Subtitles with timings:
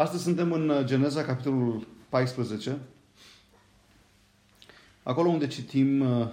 [0.00, 2.78] Astăzi suntem în uh, Geneza, capitolul 14.
[5.02, 6.28] Acolo unde citim uh,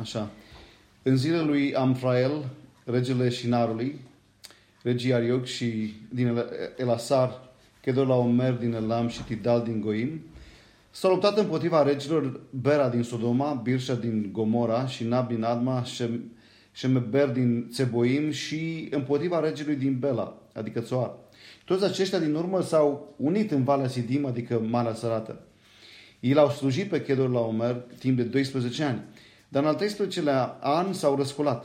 [0.00, 0.30] așa.
[1.02, 2.48] În zilele lui Amfrael,
[2.84, 4.00] regele Șinarului,
[4.82, 6.44] regii Arioc și din
[6.76, 7.40] Elasar,
[7.80, 10.20] Chedor la Omer din Elam și Tidal din Goim,
[10.90, 16.32] s-au luptat împotriva regilor Bera din Sodoma, Birșa din Gomora și Nab din Adma, Shem,
[16.72, 21.10] Shemeber din Țeboim și împotriva regelui din Bela, adică Țoar.
[21.64, 25.40] Toți aceștia din urmă s-au unit în Valea Sidim, adică Marea Sărată.
[26.20, 29.02] Ei l-au slujit pe Chedor la Omer timp de 12 ani.
[29.48, 31.64] Dar în al 13-lea an s-au răsculat.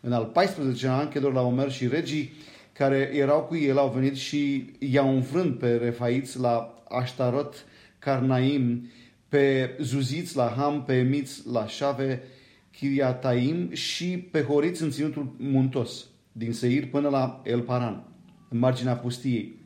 [0.00, 2.32] În al 14-lea an, Chedor la Omer și regii
[2.72, 7.64] care erau cu el au venit și i-au înfrânt pe refaiți la Ashtarot,
[7.98, 8.90] Carnaim,
[9.28, 12.22] pe Zuziți la Ham, pe Emiți la Șave,
[12.70, 18.07] Chiriataim și pe Horiți în ținutul muntos, din Seir până la El Paran
[18.48, 19.56] în marginea pustiei.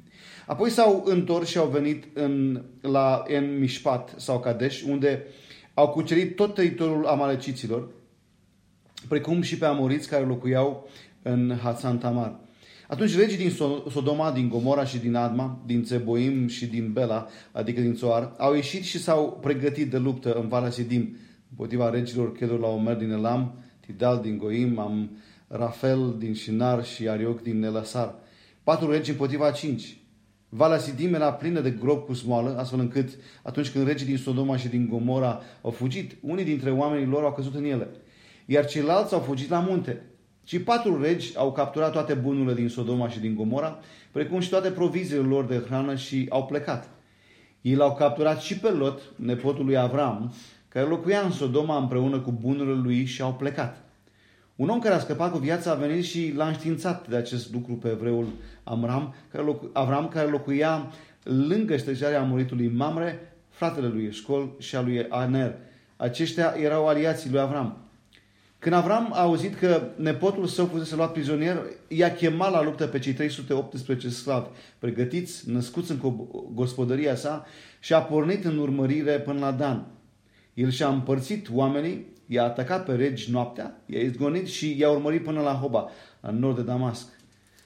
[0.46, 5.22] Apoi s-au întors și au venit în, la En Mishpat sau Kadesh, unde
[5.74, 7.88] au cucerit tot teritoriul amaleciților,
[9.08, 10.88] precum și pe amoriți care locuiau
[11.22, 12.40] în Hatzan Tamar.
[12.88, 13.50] Atunci regii din
[13.90, 18.54] Sodoma, din Gomora și din Adma, din Țeboim și din Bela, adică din Țoar, au
[18.54, 21.16] ieșit și s-au pregătit de luptă în Valea Sidim,
[21.50, 23.54] împotriva regilor Chedor la Omer din Elam,
[23.86, 25.10] Tidal din Goim, Am
[25.48, 28.14] Rafel din Shinar și Arioc din Elasar
[28.62, 29.96] patru regi împotriva cinci.
[30.48, 33.08] Valea Sidim era plină de grob cu smoală, astfel încât
[33.42, 37.32] atunci când regii din Sodoma și din Gomora au fugit, unii dintre oamenii lor au
[37.32, 37.88] căzut în ele,
[38.46, 40.02] iar ceilalți au fugit la munte.
[40.44, 43.78] Și patru regi au capturat toate bunurile din Sodoma și din Gomora,
[44.10, 46.88] precum și toate proviziile lor de hrană și au plecat.
[47.60, 50.34] Ei l-au capturat și pe Lot, nepotul lui Avram,
[50.68, 53.81] care locuia în Sodoma împreună cu bunurile lui și au plecat.
[54.56, 57.72] Un om care a scăpat cu viața a venit și l-a înștiințat de acest lucru
[57.72, 58.26] pe evreul
[58.64, 64.80] Amram, care locu- Avram, care locuia lângă ștergerea muritului Mamre, fratele lui Eșcol și a
[64.80, 65.54] lui Aner.
[65.96, 67.76] Aceștia erau aliații lui Avram.
[68.58, 72.98] Când Avram a auzit că nepotul său fusese luat prizonier, i-a chemat la luptă pe
[72.98, 74.48] cei 318 slavi
[74.78, 75.98] pregătiți, născuți în
[76.54, 77.46] gospodăria sa
[77.80, 79.86] și a pornit în urmărire până la Dan.
[80.54, 85.40] El și-a împărțit oamenii i-a atacat pe regi noaptea, i-a izgonit și i-a urmărit până
[85.40, 87.06] la Hoba, la nord de Damasc.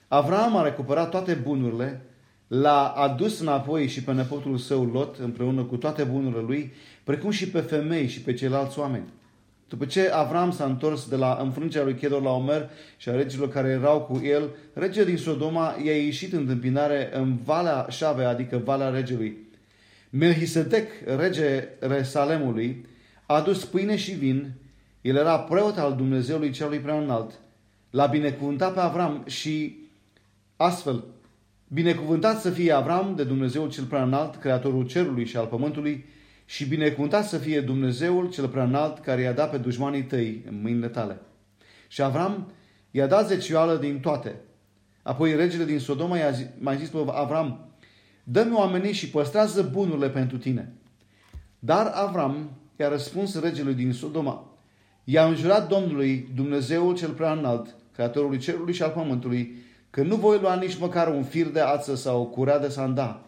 [0.08, 2.00] Avram a recuperat toate bunurile,
[2.46, 6.72] l-a adus înapoi și pe nepotul său Lot, împreună cu toate bunurile lui,
[7.04, 9.04] precum și pe femei și pe ceilalți oameni.
[9.68, 13.48] După ce Avram s-a întors de la înfrângerea lui Chedor la Omer și a regilor
[13.48, 18.60] care erau cu el, regele din Sodoma i-a ieșit în întâmpinare în Valea Șave, adică
[18.64, 19.36] Valea Regelui.
[20.10, 22.86] Melchisedec, rege Resalemului,
[23.26, 24.52] a adus pâine și vin,
[25.00, 27.32] el era preot al Dumnezeului celui prea înalt,
[27.90, 29.76] l-a binecuvântat pe Avram și
[30.56, 31.04] astfel,
[31.68, 36.04] binecuvântat să fie Avram de Dumnezeul cel prea înalt, creatorul cerului și al pământului,
[36.44, 40.60] și binecuvântat să fie Dumnezeul cel prea înalt care i-a dat pe dușmanii tăi în
[40.60, 41.20] mâinile tale.
[41.88, 42.52] Și Avram
[42.90, 44.34] i-a dat zecioală din toate.
[45.02, 47.70] Apoi regele din Sodoma i-a zis, mai zis pe Avram,
[48.24, 50.72] dă-mi oamenii și păstrează bunurile pentru tine.
[51.58, 54.50] Dar Avram i-a răspuns regelui din Sodoma.
[55.04, 59.56] I-a înjurat Domnului, Dumnezeul cel prea înalt, Creatorului cerului și al pământului,
[59.90, 63.20] că nu voi lua nici măcar un fir de ață sau o curea de sanda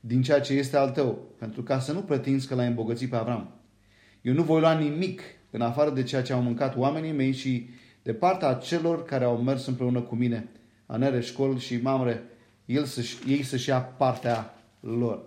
[0.00, 3.16] din ceea ce este al tău, pentru ca să nu pretinzi că l-ai îmbogățit pe
[3.16, 3.50] Avram.
[4.22, 5.20] Eu nu voi lua nimic
[5.50, 7.68] în afară de ceea ce au mâncat oamenii mei și
[8.02, 10.48] de partea celor care au mers împreună cu mine,
[10.86, 12.22] Anere, Școl și Mamre,
[12.64, 15.22] el să ei să-și ia partea lor.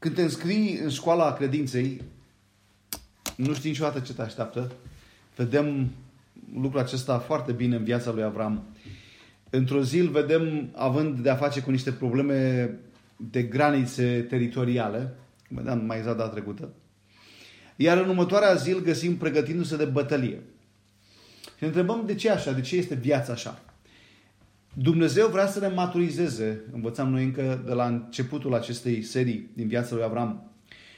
[0.00, 2.02] Când te înscrii în școala credinței,
[3.36, 4.72] nu știi niciodată ce te așteaptă.
[5.36, 5.90] Vedem
[6.54, 8.62] lucrul acesta foarte bine în viața lui Avram.
[9.50, 12.70] Într-o zi îl vedem având de-a face cu niște probleme
[13.16, 15.14] de granițe teritoriale,
[15.48, 16.68] vedeam mai exact data trecută.
[17.76, 20.40] Iar în următoarea zi îl găsim pregătindu-se de bătălie.
[21.42, 23.62] Și ne întrebăm de ce așa, de ce este viața așa.
[24.74, 29.94] Dumnezeu vrea să ne maturizeze, învățam noi încă de la începutul acestei serii din viața
[29.94, 30.52] lui Avram.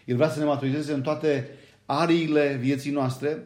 [0.05, 1.49] El vrea să ne maturizeze în toate
[1.87, 3.43] ariile vieții noastre,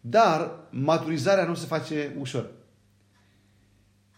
[0.00, 2.50] dar maturizarea nu se face ușor.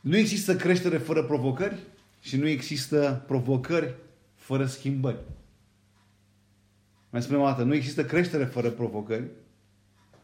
[0.01, 1.79] Nu există creștere fără provocări
[2.21, 3.95] și nu există provocări
[4.35, 5.19] fără schimbări.
[7.11, 9.25] Mai spunem o dată, nu există creștere fără provocări,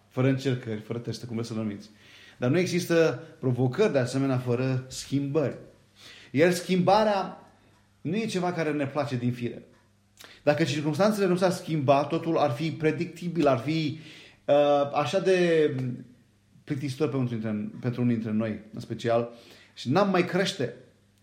[0.09, 1.91] fără încercări, fără teste, cum vreți să numiți.
[2.37, 5.57] Dar nu există provocări de asemenea fără schimbări.
[6.31, 7.41] Iar schimbarea
[8.01, 9.63] nu e ceva care ne place din fire.
[10.43, 13.99] Dacă circunstanțele nu s-ar schimba, totul ar fi predictibil, ar fi
[14.45, 15.71] uh, așa de
[16.65, 17.37] plictisitor pentru,
[17.81, 19.33] pentru unii dintre noi, în special.
[19.75, 20.75] Și n-am mai crește.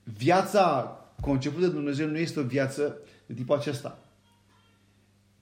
[0.04, 4.00] Viața concepută de Dumnezeu nu este o viață de tipul acesta.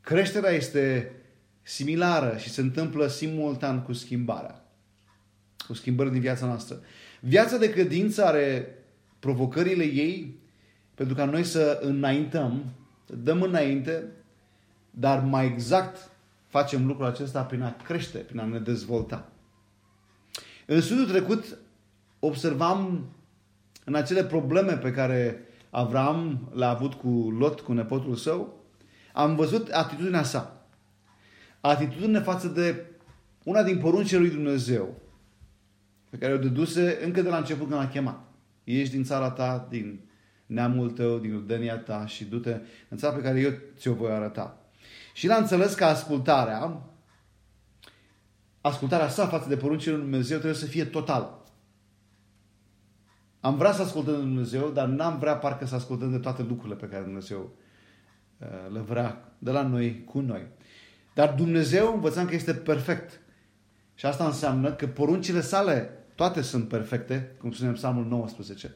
[0.02, 1.12] Creșterea este
[1.62, 4.66] similară și se întâmplă simultan cu schimbarea.
[5.68, 6.80] Cu schimbări din viața noastră.
[7.20, 8.76] Viața de credință are
[9.20, 10.40] provocările ei
[10.94, 12.64] pentru ca noi să înaintăm,
[13.08, 14.04] să dăm înainte,
[14.90, 16.10] dar mai exact
[16.48, 19.32] facem lucrul acesta prin a crește, prin a ne dezvolta.
[20.66, 21.58] În studiul trecut
[22.20, 23.10] observam
[23.86, 28.64] în acele probleme pe care Avram le-a avut cu Lot, cu nepotul său,
[29.14, 30.66] am văzut atitudinea sa.
[31.62, 32.86] Atitudine față de
[33.44, 34.96] una din poruncile lui Dumnezeu,
[36.12, 38.20] pe care o deduse încă de la început când a chemat.
[38.64, 40.00] Ești din țara ta, din
[40.46, 42.60] neamul tău, din udenia ta și du-te
[42.90, 44.58] în țara pe care eu ți-o voi arăta.
[45.14, 46.82] Și l-a înțeles că ascultarea,
[48.62, 51.46] ascultarea sa față de poruncile lui Dumnezeu trebuie să fie totală.
[53.40, 56.76] Am vrea să ascultăm de Dumnezeu, dar n-am vrea parcă să ascultăm de toate lucrurile
[56.76, 57.56] pe care Dumnezeu
[58.38, 60.48] uh, le vrea de la noi, cu noi.
[61.14, 63.22] Dar Dumnezeu învățăm că este perfect.
[63.96, 68.76] Și asta înseamnă că poruncile sale toate sunt perfecte, cum spunem Psalmul 19.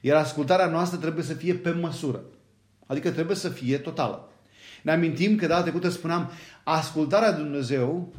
[0.00, 2.22] Iar ascultarea noastră trebuie să fie pe măsură.
[2.86, 4.28] Adică trebuie să fie totală.
[4.82, 6.30] Ne amintim că data trecută spuneam,
[6.64, 8.14] ascultarea de Dumnezeu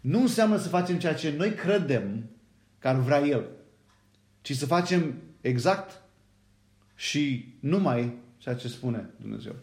[0.00, 2.30] nu înseamnă să facem ceea ce noi credem
[2.78, 3.48] că ar vrea El,
[4.40, 6.02] ci să facem exact
[6.94, 9.54] și numai ceea ce spune Dumnezeu.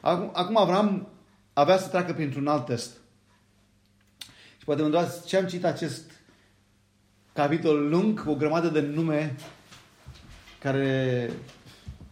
[0.00, 1.08] Acum, acum Avram
[1.52, 2.96] avea să treacă printr-un alt test.
[4.58, 6.20] Și poate mă ce am citit acest
[7.32, 9.36] capitol lung, o grămadă de nume
[10.58, 11.30] care,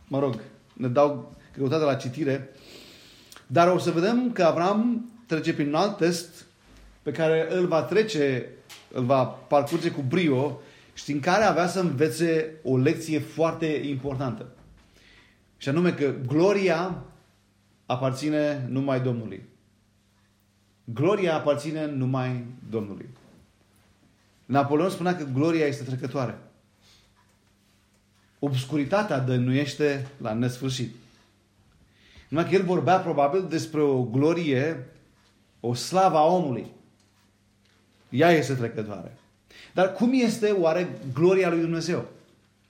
[0.08, 0.40] mă rog,
[0.72, 2.50] ne dau greutate la citire.
[3.46, 6.46] Dar o să vedem că Avram trece prin un alt test
[7.02, 8.48] pe care îl va trece,
[8.92, 10.60] îl va parcurge cu brio
[10.94, 14.46] și din care avea să învețe o lecție foarte importantă.
[15.56, 17.04] Și anume că gloria
[17.86, 19.48] aparține numai Domnului.
[20.84, 23.08] Gloria aparține numai Domnului.
[24.50, 26.38] Napoleon spunea că gloria este trecătoare.
[28.38, 30.94] Obscuritatea dănuiește la nesfârșit.
[32.28, 34.86] Numai că el vorbea probabil despre o glorie,
[35.60, 36.66] o slavă a omului.
[38.08, 39.18] Ea este trecătoare.
[39.74, 42.08] Dar cum este oare gloria lui Dumnezeu?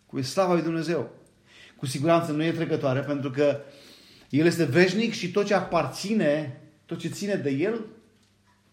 [0.07, 1.11] Cu e slava lui Dumnezeu?
[1.77, 3.61] Cu siguranță nu e trecătoare pentru că
[4.31, 7.85] El este veșnic și tot ce aparține, tot ce ține de El,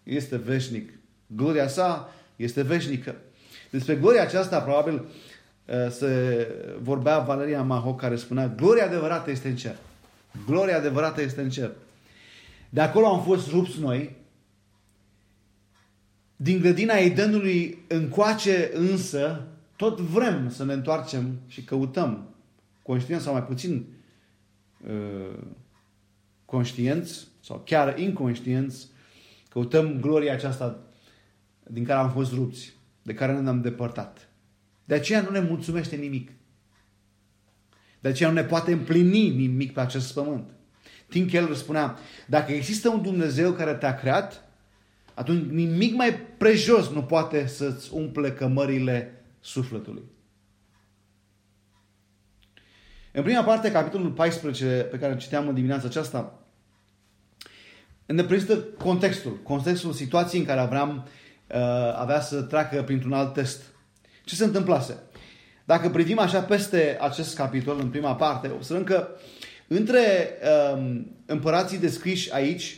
[0.04, 0.94] este veșnic.
[1.28, 3.16] Gloria sa este veșnică.
[3.70, 6.48] Despre gloria aceasta probabil uh, se
[6.82, 9.76] vorbea Valeria Maho care spunea gloria adevărată este în cer.
[10.46, 11.72] Gloria adevărată este în cer.
[12.70, 14.16] De acolo am fost rupți noi.
[16.36, 22.36] Din grădina Edenului încoace însă, tot vrem să ne întoarcem și căutăm,
[22.82, 23.86] conștienți sau mai puțin
[24.88, 25.40] uh,
[26.46, 28.88] conștienți sau chiar inconștienți,
[29.50, 30.87] căutăm gloria aceasta
[31.70, 34.30] din care am fost rupți, de care ne-am depărtat.
[34.86, 36.32] De aceea nu ne mulțumește nimic.
[38.00, 40.50] De aceea nu ne poate împlini nimic pe acest pământ.
[41.10, 41.98] Tim Keller spunea,
[42.28, 44.44] dacă există un Dumnezeu care te-a creat,
[45.14, 50.04] atunci nimic mai prejos nu poate să-ți umple cămările sufletului.
[53.12, 56.40] În prima parte, capitolul 14, pe care îl citeam în dimineața aceasta,
[58.06, 61.04] ne prezintă contextul, contextul situației în care Avram uh,
[61.96, 63.62] avea să treacă printr-un alt test.
[64.24, 64.98] Ce se întâmplase?
[65.66, 69.08] Dacă privim așa peste acest capitol, în prima parte, observăm că
[69.68, 70.34] între
[70.74, 72.78] um, împărații descriși aici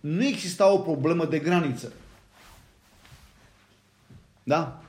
[0.00, 1.92] nu exista o problemă de graniță.
[4.42, 4.82] Da?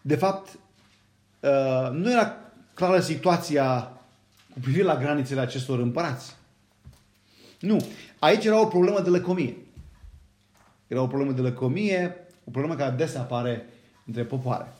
[0.00, 0.58] De fapt,
[1.40, 2.36] uh, nu era
[2.74, 3.92] clară situația
[4.52, 6.36] cu privire la granițele acestor împărați.
[7.60, 7.86] Nu.
[8.18, 9.56] Aici era o problemă de lăcomie.
[10.88, 13.66] Era o problemă de lăcomie, o problemă care adesea apare
[14.06, 14.72] între popoare.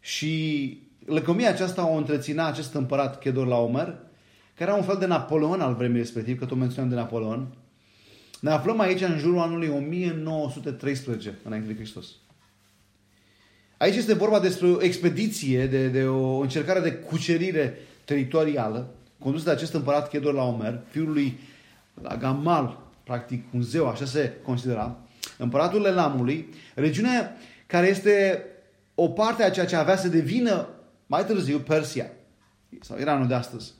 [0.00, 3.98] Și lăcomia aceasta o întreținea acest împărat Chedor la Omer,
[4.54, 7.46] care era un fel de Napoleon al vremii respectiv, că tot menționam de Napoleon.
[8.40, 12.06] Ne aflăm aici în jurul anului 1913 înainte de Hristos.
[13.76, 19.50] Aici este vorba despre o expediție, de, de o încercare de cucerire teritorială, condusă de
[19.50, 21.38] acest împărat Chedor la Omer, fiul lui
[22.18, 24.98] Gamal, practic un zeu, așa se considera,
[25.38, 28.44] împăratul Elamului, regiune care este
[28.94, 30.68] o parte a ceea ce avea să devină
[31.06, 32.10] mai târziu Persia
[32.80, 33.72] sau Iranul de astăzi.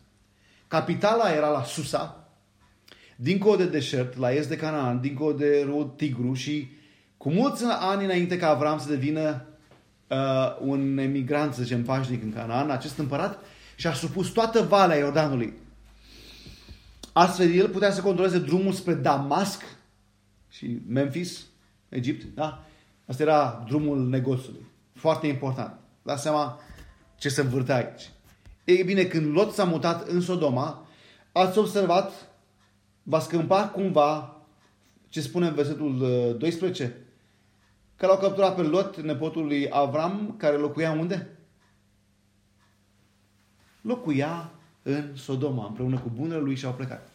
[0.68, 2.28] Capitala era la Susa,
[3.16, 6.70] dincolo de deșert, la est de Canaan, dincolo de râul Tigru și
[7.16, 9.44] cu mulți ani înainte ca Avram să devină
[10.08, 13.38] uh, un emigrant, să zicem, pașnic în Canaan, acest împărat,
[13.76, 15.52] și a supus toată Valea Iordanului.
[17.12, 19.62] Astfel, el putea să controleze drumul spre Damasc
[20.54, 21.46] și Memphis,
[21.88, 22.64] Egipt, da?
[23.06, 24.66] Asta era drumul negoțului.
[24.92, 25.80] Foarte important.
[26.02, 26.61] Dați seama
[27.16, 28.11] ce se învârte aici.
[28.64, 30.87] Ei bine, când Lot s-a mutat în Sodoma,
[31.32, 32.12] ați observat,
[33.02, 34.37] va scâmpa cumva
[35.08, 35.99] ce spune în versetul
[36.38, 36.84] 12?
[36.84, 36.90] Uh,
[37.96, 41.38] că l-au capturat pe Lot, nepotul lui Avram, care locuia unde?
[43.80, 44.50] Locuia
[44.82, 47.08] în Sodoma, împreună cu bunele lui și au plecat.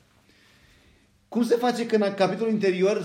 [1.28, 3.04] Cum se face că în capitolul interior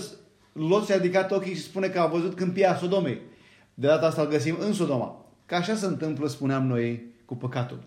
[0.57, 3.21] Lot și-a ridicat ochii și spune că a văzut câmpia Sodomei?
[3.73, 5.25] De data asta îl găsim în Sodoma.
[5.45, 7.83] Că așa se întâmplă, spuneam noi, cu păcatul.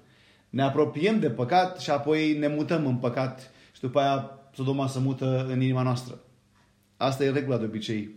[0.51, 4.99] Ne apropiem de păcat și apoi ne mutăm în păcat și după aia Sodoma se
[4.99, 6.19] mută în inima noastră.
[6.97, 8.11] Asta e regula de obicei.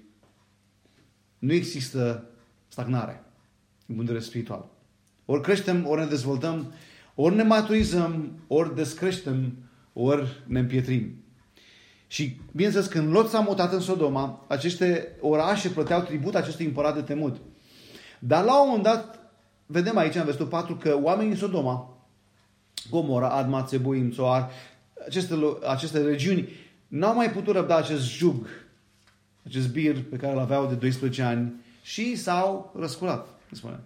[1.39, 2.29] Nu există
[2.67, 3.23] stagnare
[3.87, 4.69] în punct de spiritual.
[5.25, 6.73] Ori creștem, ori ne dezvoltăm,
[7.15, 9.53] ori ne maturizăm, ori descreștem,
[9.93, 11.23] ori ne împietrim.
[12.11, 17.01] Și, bineînțeles, când Lot s-a mutat în Sodoma, aceste orașe plăteau tribut acestui împărat de
[17.01, 17.37] temut.
[18.19, 19.31] Dar la un moment dat,
[19.65, 21.97] vedem aici în versetul 4 că oamenii din Sodoma,
[22.89, 24.51] Gomora, Adma, Țebuim, Țoar,
[25.07, 25.35] aceste,
[25.67, 26.49] aceste regiuni,
[26.87, 28.47] n-au mai putut răbda acest jug,
[29.45, 33.79] acest bir pe care îl aveau de 12 ani și s-au răsculat, spune.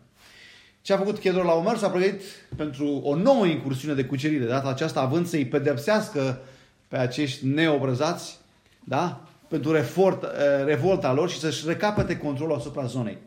[0.81, 1.77] Ce a făcut Chedor la Omer?
[1.77, 2.21] S-a pregătit
[2.55, 6.39] pentru o nouă incursiune de cucerire, data aceasta având să-i pedepsească
[6.87, 8.37] pe acești neobrăzați,
[8.83, 9.27] da?
[9.47, 10.29] pentru refort, eh,
[10.65, 13.17] revolta lor și să-și recapete controlul asupra zonei.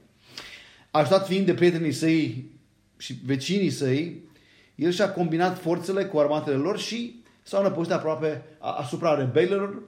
[0.90, 2.50] Ajutat fiind de prietenii săi
[2.96, 4.22] și vecinii săi,
[4.74, 9.82] el și-a combinat forțele cu armatele lor și s-au năpustit aproape asupra rebelilor,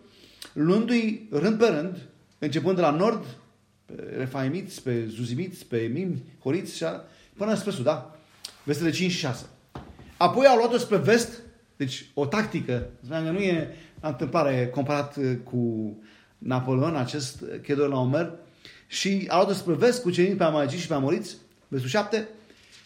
[0.53, 1.97] luându-i rând pe rând,
[2.39, 3.25] începând de la nord,
[3.87, 6.85] pe refaimiți, pe zuzimiți, pe mimi, horiți, și
[7.37, 8.17] până spre sud, da?
[8.65, 9.47] Vestele 5 și 6.
[10.17, 11.41] Apoi au luat-o spre vest,
[11.81, 15.95] deci o tactică, că nu e întâmplare comparat uh, cu
[16.39, 18.33] Napoleon, acest Chedor la Omer,
[18.87, 21.37] și a luat-o spre vest, cucerind pe Amaleci și pe Amoriți,
[21.69, 22.29] versul 7,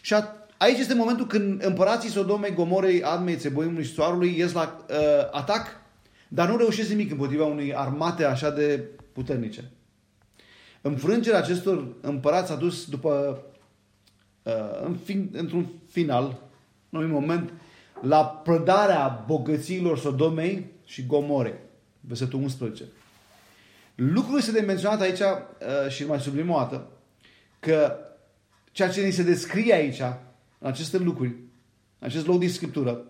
[0.01, 4.85] și a, aici este momentul când împărații Sodomei, Gomorei, Admei, Țeboimului și Soarului ies la
[4.89, 4.95] uh,
[5.31, 5.67] atac,
[6.27, 8.83] dar nu reușesc nimic împotriva unei armate așa de
[9.13, 9.71] puternice.
[10.81, 13.43] Înfrângerea acestor împărați a dus după,
[14.43, 16.41] uh, în fin, într-un final,
[16.89, 17.53] în un moment,
[18.07, 21.53] la prădarea bogățiilor Sodomei și Gomorei.
[21.99, 22.83] Versetul 11.
[23.95, 26.87] Lucrul este de menționat aici uh, și mai sublim o dată,
[27.59, 27.97] că
[28.71, 29.99] ceea ce ni se descrie aici,
[30.57, 31.29] în aceste lucruri,
[31.99, 33.03] în acest loc din Scriptură,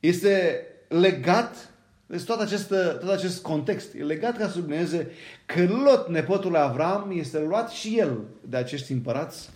[0.00, 1.70] este legat,
[2.06, 2.68] deci tot acest,
[3.00, 5.10] tot acest context, e legat ca să sublinieze
[5.46, 9.50] că Lot, nepotul lui Avram, este luat și el de acești împărați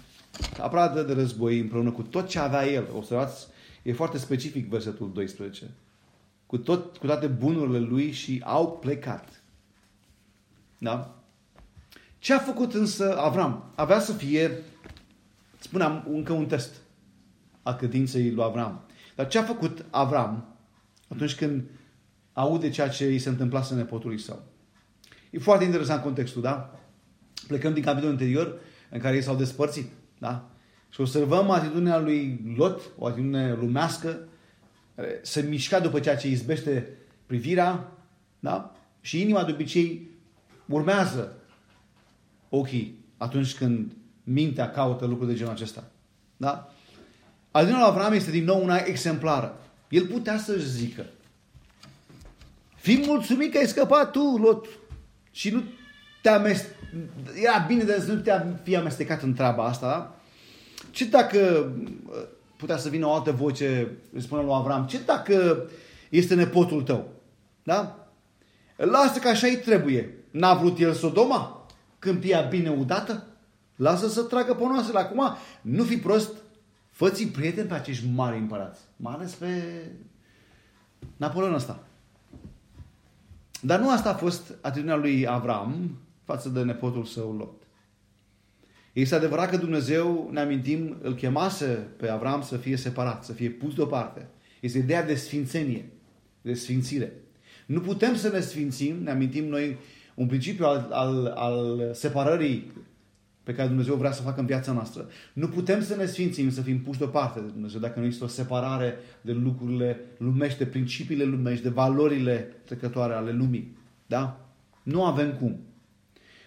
[0.61, 2.89] aproape de război împreună cu tot ce avea el.
[2.95, 3.47] Observați,
[3.89, 5.71] e foarte specific versetul 12.
[6.47, 9.43] Cu, tot, cu toate bunurile lui și au plecat.
[10.79, 11.23] Da?
[12.19, 13.73] Ce a făcut însă Avram?
[13.75, 14.63] Avea să fie,
[15.59, 16.75] spuneam, încă un test
[17.63, 18.85] a credinței lui Avram.
[19.15, 20.57] Dar ce a făcut Avram
[21.09, 21.65] atunci când
[22.33, 24.43] aude ceea ce îi se întâmplase nepotului său?
[25.31, 26.81] E foarte interesant contextul, da?
[27.47, 30.51] Plecăm din capitolul anterior în care ei s-au despărțit, da?
[30.91, 34.19] Și observăm atitudinea lui Lot, o atitudine lumească,
[35.23, 36.89] se mișca după ceea ce izbește
[37.27, 37.93] privirea,
[38.39, 38.77] da?
[39.01, 40.11] Și inima de obicei
[40.67, 41.37] urmează
[42.49, 43.93] ochii atunci când
[44.25, 45.85] mintea caută lucruri de genul acesta.
[46.37, 46.73] Da?
[47.51, 49.61] Adina Avram este din nou una exemplară.
[49.89, 51.07] El putea să-și zică
[52.77, 54.67] Fii mulțumit că ai scăpat tu, Lot,
[55.31, 55.63] și nu
[56.23, 56.77] te amestecat.
[57.43, 60.18] Era bine de să nu te fi amestecat în treaba asta, da?
[60.91, 61.73] Ce dacă
[62.57, 65.69] putea să vină o altă voce, îi spune lui Avram, ce dacă
[66.11, 67.09] este nepotul tău?
[67.63, 68.09] Da?
[68.77, 70.15] Lasă că așa-i trebuie.
[70.31, 71.67] N-a vrut el Sodoma?
[71.99, 73.27] Câmpia bine udată?
[73.77, 74.99] Lasă să tragă ponoasele.
[74.99, 76.33] Acum, nu fi prost,
[76.91, 78.81] fă-ți prieteni pe acești mari împărați.
[78.97, 79.47] Mai ales pe
[81.17, 81.83] Napoleon ăsta.
[83.61, 87.63] Dar nu asta a fost atitudinea lui Avram față de nepotul său Lot.
[88.99, 93.49] Este adevărat că Dumnezeu, ne amintim, îl chemase pe Avram să fie separat, să fie
[93.49, 94.29] pus deoparte.
[94.61, 95.85] Este ideea de sfințenie,
[96.43, 97.13] de sfințire.
[97.67, 99.77] Nu putem să ne sfințim, ne amintim noi
[100.15, 102.73] un principiu al, al, al separării
[103.43, 105.09] pe care Dumnezeu vrea să facă în viața noastră.
[105.33, 108.29] Nu putem să ne sfințim, să fim puși deoparte de Dumnezeu dacă nu există o
[108.29, 113.77] separare de lucrurile lumești, de principiile lumești, de valorile trecătoare ale lumii.
[114.07, 114.49] Da?
[114.83, 115.61] Nu avem cum.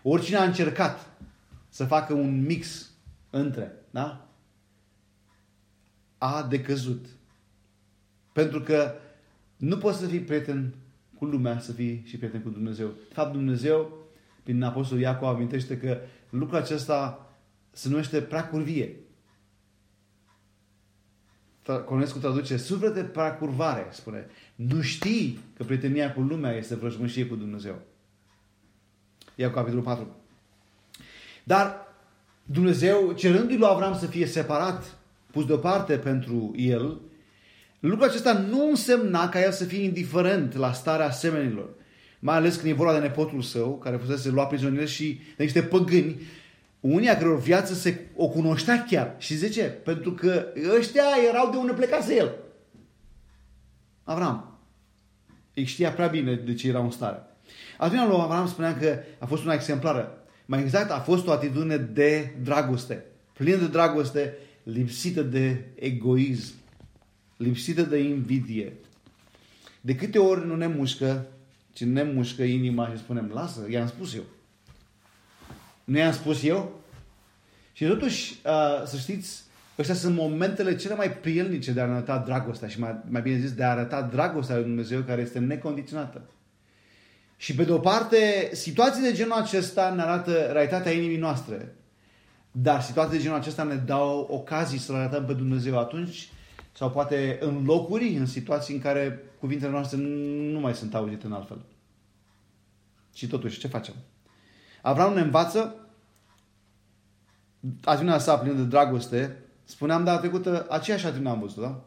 [0.04, 1.11] Oricine a încercat
[1.74, 2.92] să facă un mix
[3.30, 4.30] între, da?
[6.18, 7.06] A decăzut.
[8.32, 8.94] Pentru că
[9.58, 10.74] nu poți să fii prieten
[11.18, 12.88] cu lumea, să fii și prieten cu Dumnezeu.
[12.88, 13.98] De fapt, Dumnezeu,
[14.44, 16.00] prin Apostolul Iacov, amintește că
[16.30, 17.30] lucrul acesta
[17.72, 18.96] se numește prea curvie.
[21.86, 24.28] Cornescu traduce, suflete prea curvare, spune.
[24.56, 27.82] Nu știi că prietenia cu lumea este vrăjmășie cu Dumnezeu.
[29.36, 30.21] Iacov, capitolul 4.
[31.52, 31.88] Dar
[32.44, 34.98] Dumnezeu, cerându-i lui Avram să fie separat,
[35.32, 37.00] pus deoparte pentru el,
[37.80, 41.70] lucrul acesta nu însemna ca el să fie indiferent la starea asemenilor.
[42.20, 45.62] Mai ales când e vorba de nepotul său, care fusese luat prizonier și de niște
[45.62, 46.22] păgâni,
[46.80, 49.16] unii a căror viață se, o cunoștea chiar.
[49.18, 50.46] Și zice, pentru că
[50.78, 52.36] ăștia erau de unde plecase el.
[54.04, 54.60] Avram.
[55.54, 57.24] Îi știa prea bine de ce era în stare.
[57.78, 60.16] Atunci lui Avram spunea că a fost una exemplară.
[60.52, 63.04] Mai exact, a fost o atitudine de dragoste.
[63.34, 66.54] Plină de dragoste, lipsită de egoism,
[67.38, 68.74] lipsită de invidie.
[69.82, 71.26] De câte ori nu ne mușcă,
[71.74, 74.24] ci ne mușcă inima și spunem, lasă, i-am spus eu.
[75.84, 76.82] Nu i-am spus eu?
[77.74, 79.44] Și totuși, uh, să știți,
[79.78, 83.54] Astea sunt momentele cele mai prielnice de a arăta dragostea și mai, mai bine zis
[83.54, 86.22] de a arăta dragostea lui Dumnezeu care este necondiționată.
[87.42, 91.76] Și pe de o parte, situații de genul acesta ne arată realitatea inimii noastre.
[92.52, 96.30] Dar situații de genul acesta ne dau ocazii să arătăm pe Dumnezeu atunci
[96.72, 99.98] sau poate în locuri, în situații în care cuvintele noastre
[100.52, 101.62] nu mai sunt auzite în altfel.
[103.14, 103.96] Și totuși, ce facem?
[104.82, 105.76] Avram ne învață
[107.84, 109.38] atitudinea sa plină de dragoste.
[109.64, 111.84] Spuneam data trecută, aceeași atitudine am văzut, da?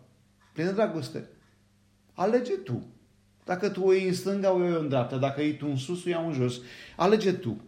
[0.52, 1.28] Plină de dragoste.
[2.12, 2.93] Alege tu.
[3.44, 5.16] Dacă tu o iei în stânga, o iei în dreapta.
[5.16, 6.54] Dacă iei tu în sus, o iau în jos.
[6.96, 7.60] Alege tu.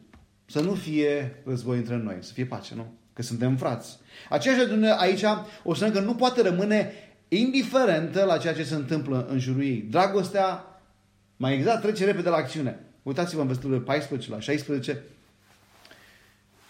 [0.47, 2.87] Să nu fie război între noi, să fie pace, nu?
[3.12, 3.99] Că suntem frați.
[4.28, 5.25] Aceeași atitudine aici
[5.62, 6.92] o să că nu poate rămâne
[7.28, 9.86] indiferentă la ceea ce se întâmplă în jurul ei.
[9.91, 10.65] Dragostea,
[11.36, 12.80] mai exact, trece repede la acțiune.
[13.02, 15.02] Uitați-vă în versetul 14 la 16.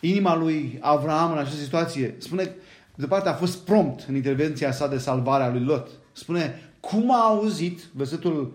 [0.01, 2.55] Inima lui Avram în această situație spune,
[2.95, 5.91] de parte a fost prompt în intervenția sa de salvare a lui Lot.
[6.13, 8.53] Spune, cum a auzit, versetul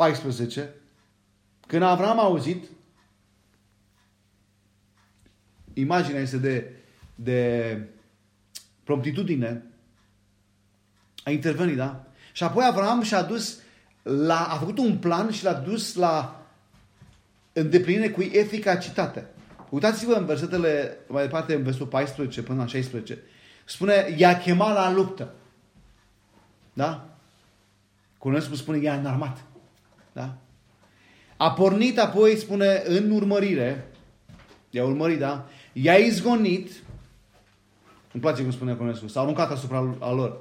[0.00, 0.74] 14,
[1.66, 2.64] când Avram a auzit,
[5.72, 6.72] imaginea este de,
[7.14, 7.78] de
[8.84, 9.64] promptitudine,
[11.24, 12.04] a intervenit, da?
[12.32, 13.58] Și apoi Avram și-a dus
[14.02, 16.46] la, a făcut un plan și l-a dus la
[17.52, 19.26] îndeplinire cu eficacitate.
[19.70, 23.18] Uitați-vă în versetele mai departe, în versetul 14 până la 16.
[23.64, 25.34] Spune, i-a chemat la luptă.
[26.72, 27.08] Da?
[28.18, 29.48] Cunosc spune, i-a înarmat.
[30.12, 30.36] Da?
[31.36, 33.90] A pornit apoi, spune, în urmărire.
[34.70, 35.48] I-a urmărit, da?
[35.72, 36.70] I-a izgonit.
[38.12, 39.08] Îmi place cum spune Conescu.
[39.08, 40.38] S-a aruncat asupra lor.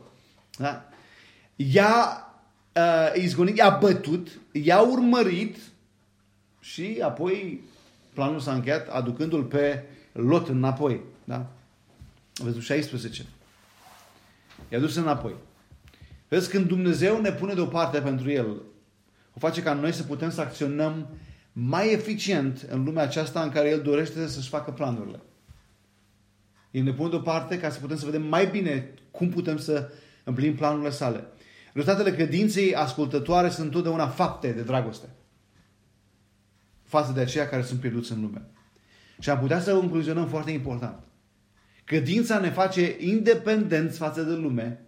[0.57, 0.89] Da?
[1.55, 2.25] I-a
[2.75, 5.57] uh, izgonit, i-a bătut, i-a urmărit
[6.59, 7.63] și apoi
[8.13, 11.01] planul s-a încheiat aducându-l pe Lot înapoi.
[11.23, 11.45] Da?
[12.33, 13.25] Versetul 16.
[14.69, 15.33] I-a dus înapoi.
[16.27, 18.61] Vezi, când Dumnezeu ne pune deoparte pentru El,
[19.39, 21.07] o face ca noi să putem să acționăm
[21.51, 25.21] mai eficient în lumea aceasta în care El dorește să-și facă planurile.
[26.71, 29.91] El ne pune deoparte ca să putem să vedem mai bine cum putem să
[30.23, 31.23] împlinim planurile sale.
[31.73, 35.09] Rezultatele credinței ascultătoare sunt întotdeauna fapte de dragoste
[36.83, 38.41] față de aceia care sunt pierduți în lume.
[39.19, 41.03] Și am putea să concluzionăm foarte important.
[41.83, 44.85] Credința ne face independenți față de lume,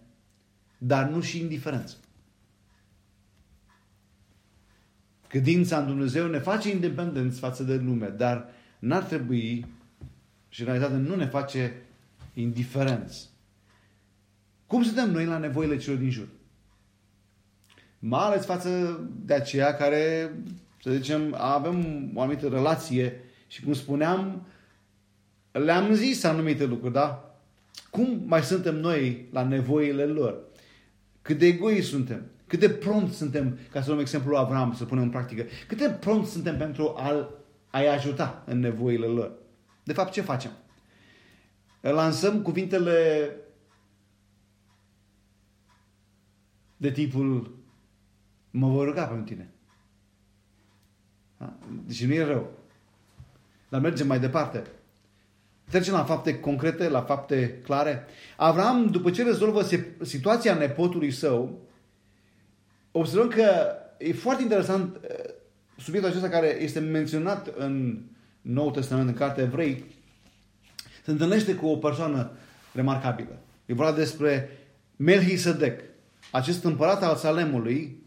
[0.78, 1.96] dar nu și indiferenți.
[5.32, 9.66] Credința în Dumnezeu ne face independenți față de lume, dar n-ar trebui
[10.48, 11.82] și în realitate nu ne face
[12.34, 13.30] indiferenți.
[14.66, 16.28] Cum suntem noi la nevoile celor din jur?
[17.98, 20.34] Mai ales față de aceia care,
[20.82, 24.46] să zicem, avem o anumită relație și cum spuneam,
[25.52, 27.36] le-am zis anumite lucruri, da?
[27.90, 30.40] Cum mai suntem noi la nevoile lor?
[31.22, 32.22] Cât de egoiști suntem?
[32.52, 35.90] Cât de prompt suntem, ca să luăm exemplul Avram, să punem în practică, cât de
[35.90, 37.30] prompt suntem pentru a,
[37.70, 39.32] a-i ajuta în nevoile lor?
[39.84, 40.50] De fapt, ce facem?
[41.80, 43.30] Lansăm cuvintele
[46.76, 47.56] de tipul
[48.50, 49.50] mă voi ruga pentru tine.
[51.38, 51.58] Da?
[51.86, 52.50] Deci nu e rău.
[53.68, 54.62] Dar mergem mai departe.
[55.70, 58.06] Trecem la fapte concrete, la fapte clare.
[58.36, 59.62] Avram, după ce rezolvă
[60.00, 61.70] situația nepotului său,
[62.92, 65.32] observăm că e foarte interesant uh,
[65.76, 68.02] subiectul acesta care este menționat în
[68.40, 69.84] Noul Testament, în Cartea Evrei,
[71.04, 72.30] se întâlnește cu o persoană
[72.72, 73.38] remarcabilă.
[73.66, 74.50] E vorba despre
[74.96, 75.80] Melchisedec,
[76.30, 78.02] acest împărat al Salemului,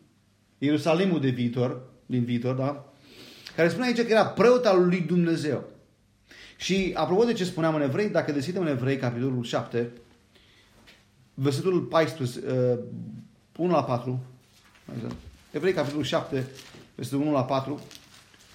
[0.58, 2.94] Ierusalimul de viitor, din viitor, da?
[3.56, 5.64] Care spune aici că era preot al lui Dumnezeu.
[6.58, 9.92] Și apropo de ce spuneam în Evrei, dacă deschidem în Evrei, capitolul 7,
[11.34, 12.80] versetul 14, uh,
[13.58, 14.24] 1 la 4,
[15.52, 16.48] Evrei, capitolul 7,
[16.96, 17.82] versetul 1 la 4,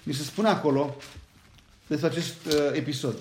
[0.03, 0.95] mi se spune acolo
[1.87, 3.15] despre acest uh, episod.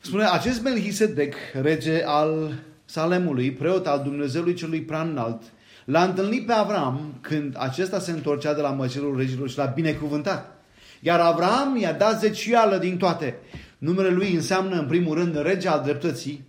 [0.00, 5.42] Spune, acest Melchisedec, rege al Salemului, preot al Dumnezeului celui prea înalt,
[5.84, 10.62] l-a întâlnit pe Avram când acesta se întorcea de la măcelul regilor și l-a binecuvântat.
[11.00, 13.36] Iar Avram i-a dat zecială din toate.
[13.78, 16.44] Numele lui înseamnă, în primul rând, rege al dreptății,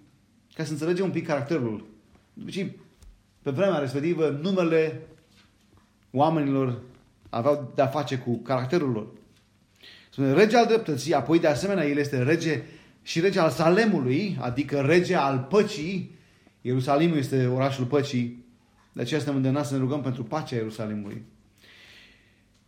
[0.54, 1.86] ca să înțelegem un pic caracterul.
[2.48, 2.72] Și
[3.42, 5.02] pe vremea respectivă, numele
[6.12, 6.82] oamenilor
[7.30, 9.08] aveau de-a face cu caracterul lor.
[10.10, 12.62] Spune rege al dreptății, apoi de asemenea el este rege
[13.02, 16.16] și rege al Salemului, adică rege al păcii.
[16.62, 18.46] Ierusalimul este orașul păcii,
[18.94, 21.24] de aceea suntem îndemnați să ne rugăm pentru pacea Ierusalimului.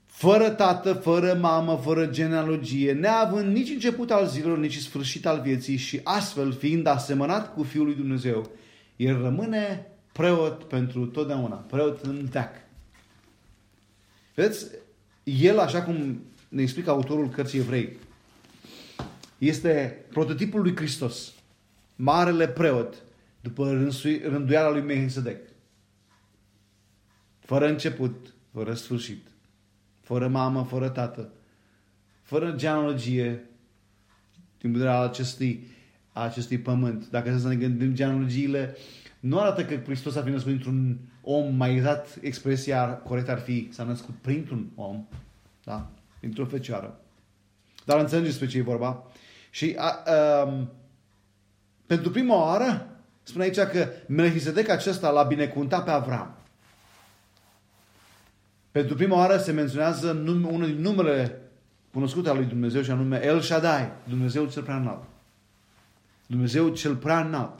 [0.05, 5.77] Fără tată, fără mamă, fără genealogie, neavând nici început al zilelor, nici sfârșit al vieții
[5.77, 8.51] și astfel fiind asemănat cu Fiul lui Dumnezeu,
[8.95, 12.55] el rămâne preot pentru totdeauna, preot în teac.
[14.35, 14.65] Vedeți,
[15.23, 17.97] el, așa cum ne explică autorul cărții evrei,
[19.37, 21.33] este prototipul lui Hristos,
[21.95, 22.95] marele preot,
[23.41, 23.91] după
[24.23, 25.49] rânduiala lui Mehisedec.
[27.39, 29.27] Fără început, fără sfârșit,
[30.01, 31.31] fără mamă, fără tată,
[32.21, 33.43] fără genealogie,
[34.61, 35.67] din vederea acestui,
[36.11, 37.09] acestui pământ.
[37.09, 38.77] Dacă să ne gândim genealogiile,
[39.23, 43.69] nu arată că Hristos a fi născut dintr-un om, mai exact expresia corectă ar fi,
[43.71, 45.05] s-a născut printr-un om,
[45.63, 45.89] da?
[46.19, 46.99] dintr-o fecioară.
[47.85, 49.03] Dar înțelegeți pe ce e vorba.
[49.49, 50.69] Și a, a, um,
[51.85, 52.87] pentru prima oară,
[53.23, 56.35] spune aici că Melchisedec acesta l-a binecuvântat pe Avram.
[58.71, 61.41] Pentru prima oară se menționează num, unul din numele
[61.91, 65.03] cunoscute al lui Dumnezeu și anume El Shaddai, Dumnezeu cel prea înalt.
[66.25, 67.59] Dumnezeu cel prea înalt.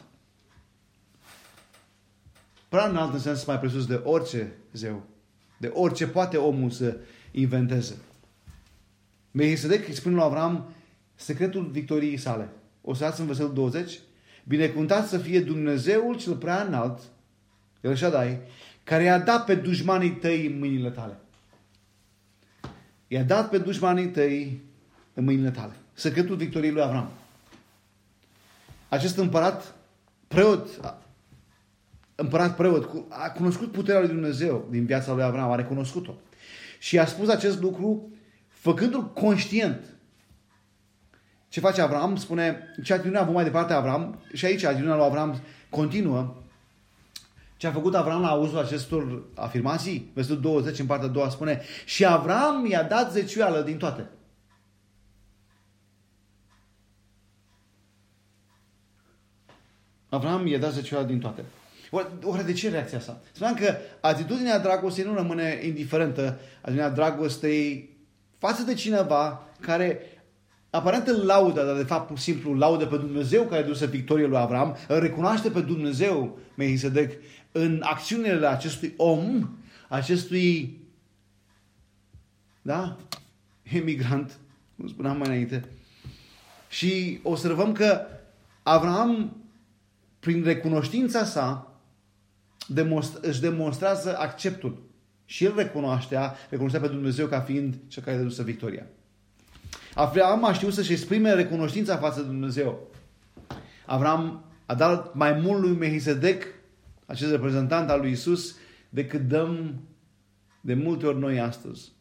[2.74, 5.04] Prea înalt înseamnă mai presus de orice zeu,
[5.58, 6.98] de orice poate omul să
[7.32, 7.98] inventeze.
[9.32, 10.74] Melchisedec îi spune lui Avram
[11.16, 12.50] secretul victoriei sale.
[12.82, 14.00] O să în versetul 20.
[14.44, 17.00] Binecuvântat să fie Dumnezeul cel prea înalt,
[17.82, 18.40] El Shaddai,
[18.84, 21.18] care i-a dat pe dușmanii tăi în mâinile tale.
[23.08, 24.62] I-a dat pe dușmanii tăi
[25.14, 25.74] în mâinile tale.
[25.94, 27.10] Secretul victoriei lui Avram.
[28.90, 29.76] Acest împărat
[30.28, 30.68] preot,
[32.15, 36.13] împărat preot, a cunoscut puterea lui Dumnezeu din viața lui Avram, a recunoscut-o.
[36.80, 38.12] Și a spus acest lucru
[38.47, 39.86] făcându-l conștient.
[41.49, 42.15] Ce face Avram?
[42.15, 46.36] Spune, ce atitudine a avut mai departe Avram, și aici atitudinea lui Avram continuă,
[47.58, 50.12] ce a făcut Avram la auzul acestor afirmații?
[50.13, 54.10] Versetul 20 în partea a doua spune Și Avram i-a dat zeciuială din toate.
[60.10, 61.43] Avram i-a dat zeciuială din toate.
[62.23, 63.21] Oare de ce reacția asta?
[63.32, 66.39] Spuneam că atitudinea dragostei nu rămâne indiferentă.
[66.56, 67.89] Atitudinea dragostei
[68.38, 69.99] față de cineva care
[70.69, 73.86] aparent îl laudă, dar de fapt pur și simplu laudă pe Dumnezeu care a dus
[73.86, 77.12] victorie lui Avram, îl recunoaște pe Dumnezeu, Mehisedec,
[77.51, 79.49] în acțiunile acestui om,
[79.89, 80.77] acestui
[82.62, 82.97] da?
[83.63, 84.38] emigrant,
[84.75, 85.63] cum spuneam mai înainte.
[86.69, 88.01] Și observăm că
[88.63, 89.38] Avram,
[90.19, 91.73] prin recunoștința sa,
[92.67, 94.91] demonstra, își demonstrează acceptul.
[95.26, 98.88] Și el recunoștea, recunoștea pe Dumnezeu ca fiind cel care a dus victoria.
[99.93, 102.88] Avram a știut să-și exprime recunoștința față de Dumnezeu.
[103.86, 106.43] Avram a dat mai mult lui Mehisedec,
[107.06, 108.56] acest reprezentant al lui Isus,
[108.89, 109.82] decât dăm
[110.62, 111.91] de multe ori noi astăzi.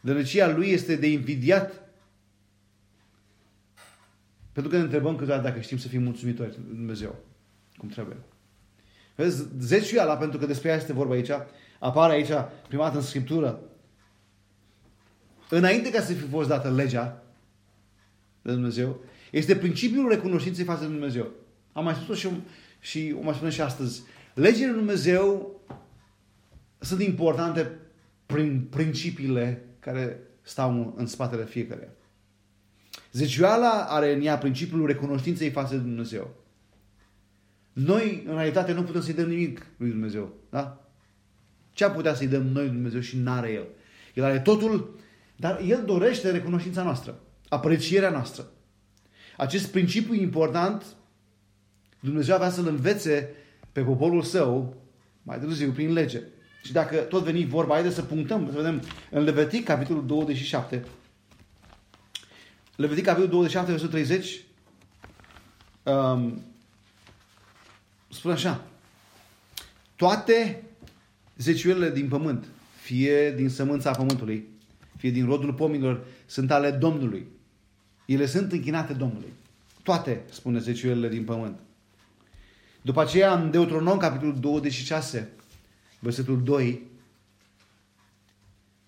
[0.00, 1.90] Dărăcia lui este de invidiat.
[4.52, 7.16] Pentru că ne întrebăm câteodată dacă știm să fim mulțumitori de Dumnezeu.
[7.76, 8.16] Cum trebuie.
[9.14, 11.30] Vezi, zeciuiala, pentru că despre ea este vorba aici,
[11.78, 12.30] apare aici
[12.68, 13.60] prima dată în Scriptură.
[15.48, 17.22] Înainte ca să fi fost dată legea,
[18.42, 21.30] de Dumnezeu, este principiul recunoștinței față de Dumnezeu.
[21.72, 22.28] Am mai spus-o și,
[22.80, 24.02] și o mai spune și astăzi.
[24.34, 25.60] Legile lui Dumnezeu
[26.78, 27.70] sunt importante
[28.26, 31.88] prin principiile care stau în spatele fiecăruia.
[33.12, 36.30] Zecioala are în ea principiul recunoștinței față de Dumnezeu.
[37.72, 40.32] Noi, în realitate, nu putem să-i dăm nimic lui Dumnezeu.
[40.50, 40.86] Da?
[41.72, 43.66] Ce a putea să-i dăm noi lui Dumnezeu și n-are El?
[44.14, 44.98] El are totul,
[45.36, 47.20] dar El dorește recunoștința noastră
[47.52, 48.46] aprecierea noastră.
[49.36, 50.84] acest principiu important,
[52.00, 53.34] Dumnezeu avea să-l învețe
[53.72, 54.76] pe poporul său
[55.22, 56.22] mai târziu prin lege.
[56.62, 60.84] Și dacă tot veni vorba, haideți să punctăm, să vedem în Levitic, capitolul 27.
[62.76, 64.44] Levitic, capitolul 27, versetul 30.
[65.82, 66.42] Um,
[68.12, 68.64] spune așa.
[69.96, 70.62] Toate
[71.38, 72.46] zeciuielile din pământ,
[72.80, 74.48] fie din sămânța pământului,
[74.96, 77.26] fie din rodul pomilor, sunt ale Domnului.
[78.04, 79.32] Ele sunt închinate Domnului.
[79.82, 81.58] Toate, spune zeciuielile din pământ.
[82.82, 85.28] După aceea, în Deuteronom, capitolul 26,
[85.98, 86.82] versetul 2,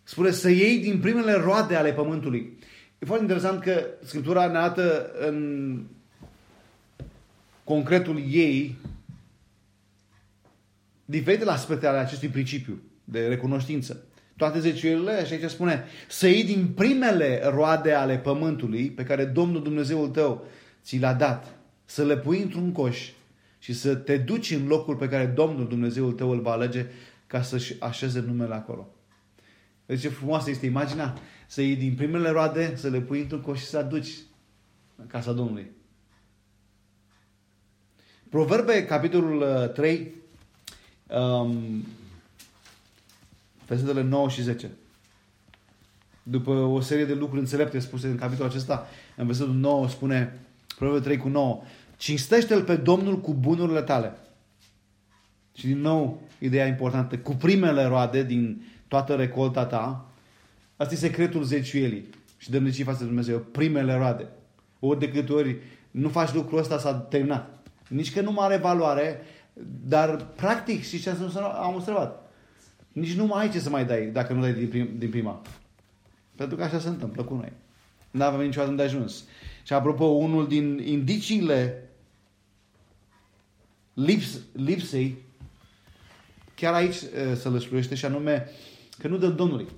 [0.03, 2.59] spune să iei din primele roade ale pământului.
[2.99, 5.81] E foarte interesant că Scriptura ne arată în
[7.65, 8.77] concretul ei
[11.15, 14.05] diferitele aspecte ale acestui principiu de recunoștință.
[14.37, 19.63] Toate zeciuielile, și aici spune, să iei din primele roade ale pământului pe care Domnul
[19.63, 20.47] Dumnezeul tău
[20.83, 23.11] ți l-a dat, să le pui într-un coș
[23.59, 26.87] și să te duci în locul pe care Domnul Dumnezeul tău îl va alege
[27.27, 28.95] ca să-și așeze numele acolo.
[29.87, 31.15] Deci ce frumoasă este imaginea
[31.47, 34.11] să iei din primele roade, să le pui într-un coș și să aduci
[34.97, 35.71] în casa Domnului.
[38.29, 40.24] Proverbe, capitolul 3, uh,
[41.07, 41.87] um,
[43.67, 44.71] versetele 9 și 10.
[46.23, 48.87] După o serie de lucruri înțelepte spuse în capitolul acesta,
[49.17, 50.41] în versetul 9 spune,
[50.77, 51.63] Proverbe 3 cu 9,
[51.97, 54.13] Cinstește-L pe Domnul cu bunurile tale.
[55.55, 60.11] Și din nou, ideea importantă, cu primele roade din toată recolta ta,
[60.77, 64.27] asta e secretul zeciuielii și dămnicii față de Dumnezeu, primele roade.
[64.81, 65.57] Ori de câte ori
[65.91, 67.51] nu faci lucrul ăsta, s-a terminat.
[67.89, 69.21] Nici că nu mai are valoare,
[69.87, 71.11] dar practic, și ce
[71.61, 72.33] am observat,
[72.93, 75.43] nici nu mai ai ce să mai dai dacă nu dai din, prim, din prima.
[76.35, 77.53] Pentru că așa se întâmplă cu noi.
[78.11, 79.25] Nu avem niciodată de ajuns.
[79.63, 81.89] Și apropo, unul din indiciile
[83.95, 85.17] lips, lipsei,
[86.55, 86.97] chiar aici
[87.35, 88.51] se lășluiește și anume
[88.99, 89.69] că nu dă Domnului.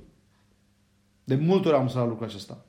[1.25, 2.65] De multe ori am la lucrul acesta.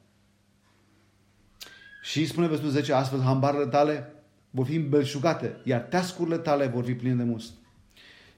[2.01, 4.13] Și spune versetul 10, astfel hambarele tale
[4.49, 7.53] vor fi îmbelșugate, iar teascurile tale vor fi pline de must.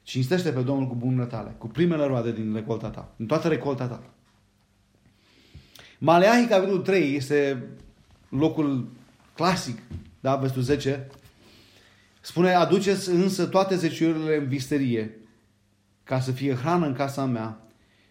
[0.03, 3.87] Cinstește pe Domnul cu bunurile tale, cu primele roade din recolta ta, în toată recolta
[3.87, 4.03] ta.
[5.97, 7.67] Maleahi, capitolul 3, este
[8.29, 8.87] locul
[9.35, 9.77] clasic,
[10.19, 11.07] da, versetul 10,
[12.21, 15.17] spune, aduceți însă toate zeciurile în visterie,
[16.03, 17.61] ca să fie hrană în casa mea.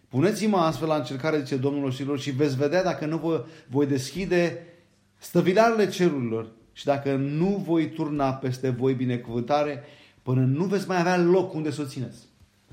[0.09, 4.65] Puneți-mă astfel la încercare, zice Domnul oștilor, și veți vedea dacă nu vă voi deschide
[5.17, 9.83] stăvilarele cerurilor și dacă nu voi turna peste voi binecuvântare,
[10.21, 12.17] până nu veți mai avea loc unde să o țineți.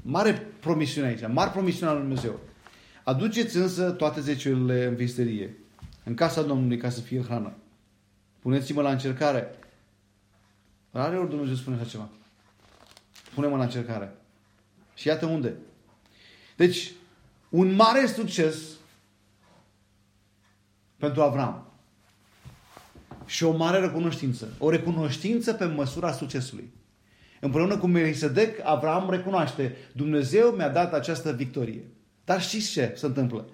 [0.02, 2.40] Mare promisiune aici, mare promisiune al Lui Dumnezeu.
[3.04, 5.56] Aduceți însă toate zeciurile în visterie,
[6.04, 7.52] în casa Domnului, ca să fie hrană.
[8.40, 9.58] Puneți-mă la încercare.
[10.90, 12.08] Rare ori Dumnezeu spune așa ceva.
[13.34, 14.16] Pune-mă la încercare.
[14.94, 15.54] Și iată unde.
[16.56, 16.92] Deci,
[17.48, 18.56] un mare succes
[20.96, 21.66] pentru Avram.
[23.26, 24.48] Și o mare recunoștință.
[24.58, 26.72] O recunoștință pe măsura succesului.
[27.40, 31.84] Împreună cu Melisedec, Avram recunoaște, Dumnezeu mi-a dat această victorie.
[32.24, 33.48] Dar știți ce se întâmplă?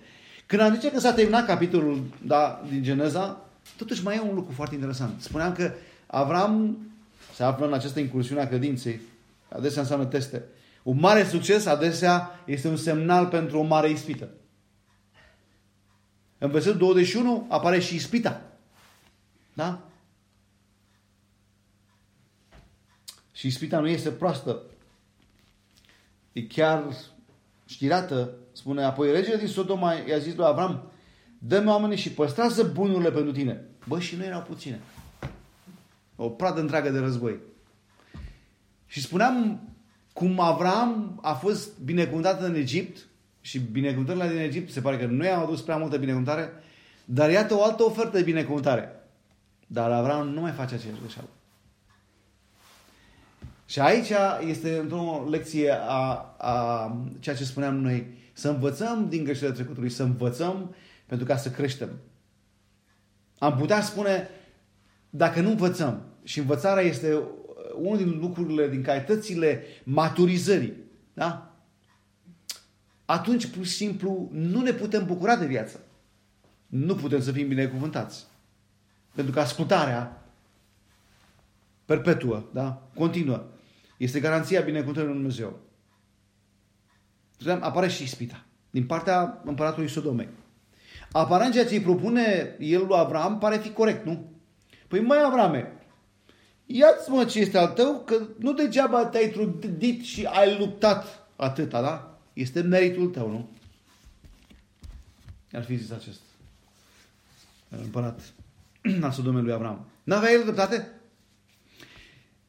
[0.47, 3.41] Când am zice că s-a terminat capitolul da, din Geneza,
[3.77, 5.21] totuși mai e un lucru foarte interesant.
[5.21, 5.73] Spuneam că
[6.07, 6.79] Avram
[7.35, 9.01] se află în această incursiune a credinței.
[9.49, 10.45] Adesea înseamnă teste.
[10.83, 14.29] Un mare succes adesea este un semnal pentru o mare ispită.
[16.39, 18.52] În versetul 21 apare și ispita.
[19.53, 19.83] Da?
[23.33, 24.63] Și ispita nu este proastă.
[26.33, 26.85] E chiar
[27.67, 28.35] știrată.
[28.53, 30.91] Spune, apoi regele din Sodoma i-a zis lui Avram,
[31.39, 33.65] dă-mi oamenii și păstrează bunurile pentru tine.
[33.89, 34.81] Bă, și nu erau puține.
[36.17, 37.39] O pradă întreagă de război.
[38.87, 39.61] Și spuneam
[40.13, 43.07] cum Avram a fost binecuvântat în Egipt
[43.41, 46.53] și binecuvântările din Egipt se pare că nu i-au adus prea multă binecuvântare,
[47.05, 49.02] dar iată o altă ofertă de binecuvântare.
[49.73, 51.29] Dar Avram nu mai face aceeași greșeală.
[53.67, 54.13] Și aici
[54.47, 58.07] este într-o lecție a, a ceea ce spuneam noi.
[58.33, 60.75] Să învățăm din greșelile trecutului, să învățăm
[61.07, 61.91] pentru ca să creștem.
[63.39, 64.29] Am putea spune,
[65.11, 67.23] dacă nu învățăm, și învățarea este
[67.77, 70.75] unul din lucrurile, din calitățile maturizării,
[71.15, 71.53] da?
[73.05, 75.81] atunci, pur și simplu, nu ne putem bucura de viață.
[76.67, 78.31] Nu putem să fim binecuvântați.
[79.15, 80.23] Pentru că ascultarea
[81.85, 82.89] perpetuă, da?
[82.95, 83.45] continuă,
[83.97, 85.61] este garanția binecuvântării lui Dumnezeu.
[87.61, 90.29] Apare și ispita din partea împăratului Sodomei.
[91.13, 94.31] Aparent ceea ce îi propune el lui Avram pare fi corect, nu?
[94.89, 95.73] Păi mai Avrame,
[96.67, 101.83] ia-ți mă ce este al tău, că nu degeaba te-ai trudit și ai luptat atâta,
[101.83, 102.19] da?
[102.33, 103.49] Este meritul tău, nu?
[105.53, 106.21] Ar fi zis acest
[107.69, 108.21] împărat
[109.03, 109.87] al Sodomei lui Avram.
[110.05, 111.01] N-avea el dreptate?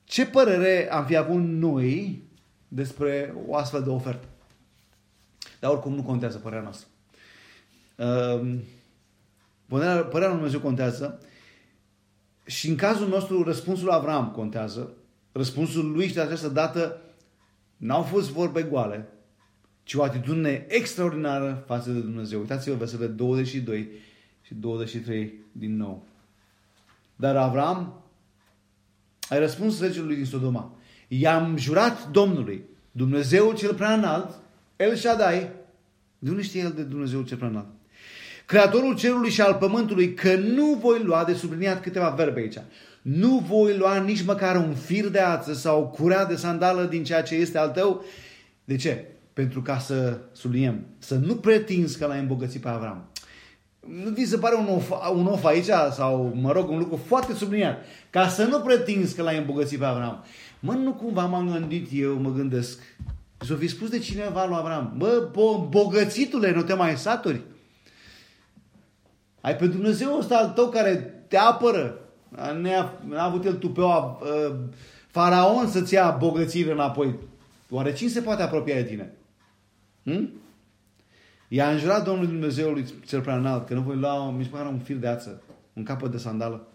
[0.04, 2.22] Ce părere am fi avut noi
[2.68, 4.28] despre o astfel de ofertă?
[5.60, 6.88] Dar oricum nu contează părerea noastră.
[7.96, 8.64] Ehm,
[9.66, 11.20] părerea, părerea lui Dumnezeu contează
[12.46, 14.94] și în cazul nostru răspunsul lui Avram contează.
[15.32, 17.02] Răspunsul lui și de această dată
[17.78, 19.08] n-au fost vorbe goale,
[19.84, 22.40] ci o atitudine extraordinară față de Dumnezeu.
[22.40, 23.90] Uitați-vă versetele 22
[24.42, 26.06] și 23 din nou.
[27.16, 28.04] Dar Avram
[29.30, 30.76] ai răspuns regelui din Sodoma.
[31.08, 34.30] I-am jurat Domnului, Dumnezeul cel prea înalt,
[34.76, 35.50] El Shaddai.
[36.20, 37.68] De unde știe el de Dumnezeul cel prea înalt?
[38.46, 42.58] Creatorul cerului și al pământului, că nu voi lua, de subliniat câteva verbe aici,
[43.02, 47.24] nu voi lua nici măcar un fir de ață sau curea de sandală din ceea
[47.24, 48.06] ce este al tău.
[48.64, 49.06] De ce?
[49.34, 53.10] Pentru ca să subliniem, să nu pretinzi că l-ai îmbogățit pe Avram.
[53.88, 57.34] Nu vi se pare un of, un of aici sau, mă rog, un lucru foarte
[57.34, 57.78] subliniat.
[58.10, 60.24] Ca să nu pretinzi că l-ai îmbogățit pe Avram.
[60.60, 62.80] Mă, nu cumva m-am gândit eu, mă gândesc.
[63.38, 64.94] S-o fi spus de cineva lui Avram.
[64.98, 65.30] Bă,
[65.70, 67.42] bogățitule, nu te mai saturi?
[69.42, 70.96] Ai pe Dumnezeu ăsta al tău care
[71.28, 72.00] te apără.
[72.62, 74.56] Ne-a, a avut el tupeu a, uh,
[75.08, 77.16] faraon să-ți ia bogățire înapoi.
[77.70, 79.14] Oare cine se poate apropia de tine?
[80.04, 80.30] Hm?
[81.54, 84.96] I-a înjurat Domnul Dumnezeului cel prea înalt că nu voi lua nici măcar un fir
[84.96, 85.42] de ață,
[85.74, 86.68] un capăt de sandală,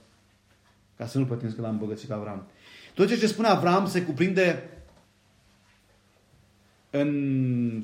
[0.96, 2.46] ca să nu pătinți că l-am îmbogățit pe Avram.
[2.94, 4.68] Tot ceea ce spune Avram se cuprinde
[6.90, 7.82] în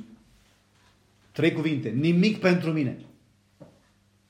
[1.32, 1.88] trei cuvinte.
[1.88, 2.98] Nimic pentru mine.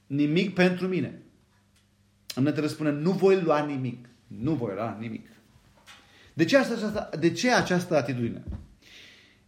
[0.06, 1.18] Nimic pentru mine.
[2.34, 4.08] Îmi trebuie spune, nu voi lua nimic.
[4.26, 5.26] Nu voi lua nimic.
[6.34, 8.42] De ce, asta, de ce această atitudine?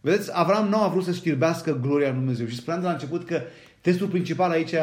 [0.07, 2.47] Vedeți, Avram nu a vrut să știrbească gloria lui Dumnezeu.
[2.47, 3.41] Și spuneam de la început că
[3.81, 4.73] testul principal aici,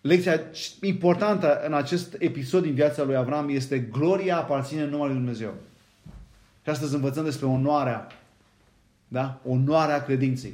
[0.00, 0.40] lecția
[0.80, 5.54] importantă în acest episod din viața lui Avram este gloria aparține numai lui Dumnezeu.
[6.62, 8.06] Și astăzi învățăm despre onoarea,
[9.08, 9.40] da?
[9.44, 10.52] Onoarea credinței.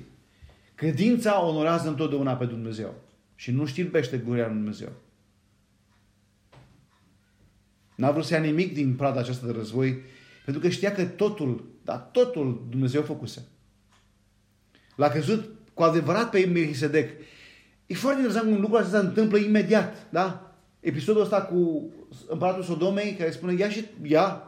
[0.75, 2.95] Credința onorează întotdeauna pe Dumnezeu
[3.35, 4.93] și nu știrbește gloria lui Dumnezeu.
[7.95, 9.99] N-a vrut să ia nimic din prada aceasta de război,
[10.45, 13.49] pentru că știa că totul, dar totul Dumnezeu făcuse.
[14.95, 17.11] L-a crezut cu adevărat pe Melchisedec.
[17.87, 20.55] E foarte interesant un lucru acesta se întâmplă imediat, da?
[20.81, 21.91] Episodul ăsta cu
[22.29, 24.43] împăratul Sodomei care spune ia și ia,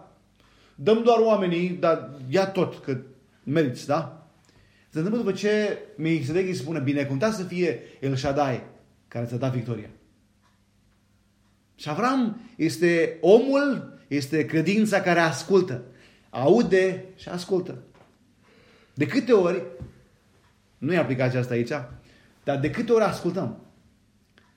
[0.75, 2.99] dăm doar oamenii, dar ia tot, că
[3.43, 4.27] meriți, da?
[4.89, 8.63] Se întâmplă după ce Melchisedec îi spune binecuvântat să fie El Shaddai
[9.09, 9.91] care ți-a dat victoria.
[11.75, 15.83] Și Avram este omul, este credința care ascultă.
[16.31, 17.79] Aude și ascultă.
[18.95, 19.63] De câte ori
[20.79, 21.73] nu e aplicația asta aici.
[22.45, 23.61] Dar de câte ori ascultăm?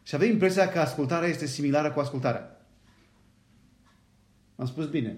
[0.04, 2.66] Și avem impresia că ascultarea este similară cu ascultarea.
[4.56, 5.18] Am spus bine.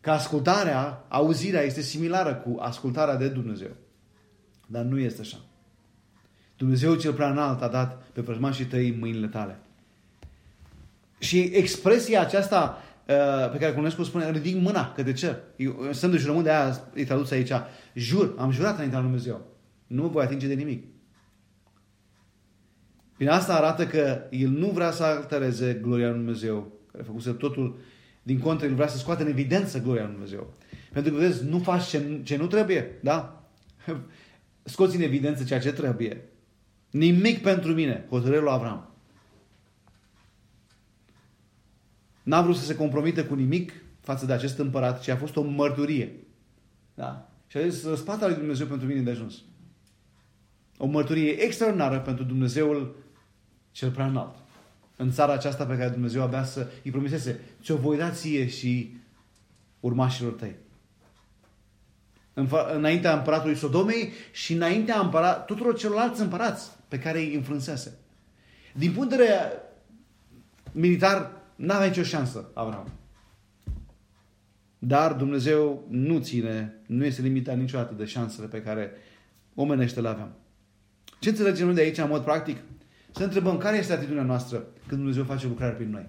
[0.00, 3.70] Că ascultarea, auzirea este similară cu ascultarea de Dumnezeu.
[4.66, 5.38] Dar nu este așa.
[6.56, 9.58] Dumnezeu cel prea înalt a dat pe vrăjmașii tăi mâinile tale.
[11.18, 12.87] Și expresia aceasta uh,
[13.52, 15.36] pe care Cunescu spune, ridic mâna către cer.
[15.56, 17.52] Eu, sunt de jurământ de aia, e tradus aici,
[17.94, 19.46] jur, am jurat înaintea lui Dumnezeu.
[19.86, 20.84] Nu mă voi atinge de nimic.
[23.16, 27.38] Prin asta arată că el nu vrea să altereze gloria lui Dumnezeu, care a făcut
[27.38, 27.78] totul
[28.22, 30.54] din contră, el vrea să scoată în evidență gloria lui Dumnezeu.
[30.92, 33.48] Pentru că, vezi, nu faci ce, ce nu trebuie, da?
[34.62, 36.22] Scoți în evidență ceea ce trebuie.
[36.90, 38.87] Nimic pentru mine, hotărârea lui Avram.
[42.28, 45.42] N-a vrut să se compromite cu nimic față de acest împărat, ci a fost o
[45.42, 46.12] mărturie.
[46.94, 47.30] Da?
[47.46, 49.34] Și a zis, spatele lui Dumnezeu pentru mine de ajuns.
[50.78, 52.96] O mărturie extraordinară pentru Dumnezeul
[53.70, 54.34] cel prea înalt.
[54.96, 58.96] În țara aceasta pe care Dumnezeu abia să îi promisese, ți-o voi da ție și
[59.80, 60.54] urmașilor tăi.
[62.74, 67.98] Înaintea împăratului Sodomei și înaintea împărat, tuturor celorlalți împărați pe care îi înfrânsese.
[68.74, 69.52] Din punct de vedere
[70.72, 72.90] militar, n-avea nicio șansă Abraham.
[74.78, 78.90] Dar Dumnezeu nu ține, nu este limitat niciodată de șansele pe care
[79.54, 80.32] omenește le aveam.
[81.18, 82.56] Ce înțelegem noi de aici în mod practic?
[83.10, 84.56] Să întrebăm care este atitudinea noastră
[84.86, 86.06] când Dumnezeu face lucrare prin noi.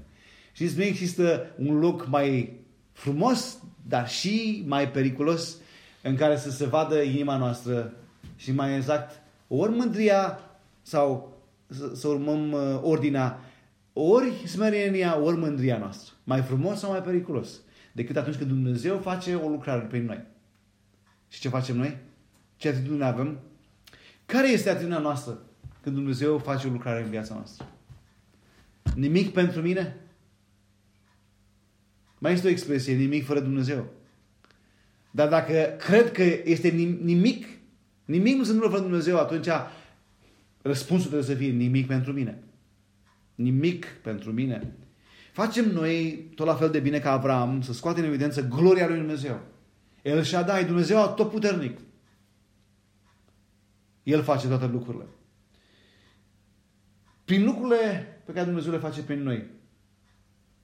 [0.51, 2.59] Și nu există un loc mai
[2.91, 5.57] frumos, dar și mai periculos
[6.01, 7.93] în care să se vadă inima noastră
[8.35, 10.39] și mai exact ori mândria
[10.81, 11.37] sau
[11.67, 13.39] să, să urmăm uh, ordinea,
[14.01, 16.13] ori smerenia, ori mândria noastră.
[16.23, 20.23] Mai frumos sau mai periculos decât atunci când Dumnezeu face o lucrare pe noi.
[21.27, 21.97] Și ce facem noi?
[22.55, 23.39] Ce atitudine avem?
[24.25, 25.41] Care este atitudinea noastră
[25.81, 27.67] când Dumnezeu face o lucrare în viața noastră?
[28.95, 29.97] Nimic pentru mine?
[32.17, 33.85] Mai este o expresie, nimic fără Dumnezeu.
[35.11, 36.69] Dar dacă cred că este
[37.01, 37.45] nimic,
[38.05, 39.47] nimic nu se întâmplă fără Dumnezeu, atunci
[40.61, 42.43] răspunsul trebuie să fie nimic pentru mine.
[43.39, 44.73] Nimic pentru mine.
[45.31, 48.97] Facem noi tot la fel de bine ca Avram să scoatem în evidență gloria lui
[48.97, 49.39] Dumnezeu.
[50.01, 51.79] El și-a dat, Dumnezeu tot puternic.
[54.03, 55.05] El face toate lucrurile.
[57.25, 59.45] Prin lucrurile pe care Dumnezeu le face prin noi,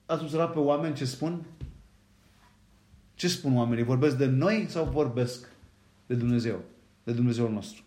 [0.06, 1.46] ați observat pe oameni ce spun?
[3.14, 3.84] Ce spun oamenii?
[3.84, 5.50] Vorbesc de noi sau vorbesc
[6.06, 6.62] de Dumnezeu?
[7.04, 7.84] De Dumnezeul nostru.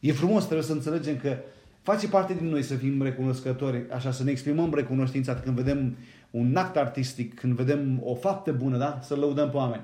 [0.00, 1.38] E frumos, trebuie să înțelegem că
[1.84, 5.96] face parte din noi să fim recunoscători, așa, să ne exprimăm recunoștința când vedem
[6.30, 8.98] un act artistic, când vedem o faptă bună, da?
[9.02, 9.82] Să lăudăm pe oameni.